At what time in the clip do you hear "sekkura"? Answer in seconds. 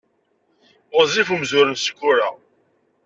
1.77-2.29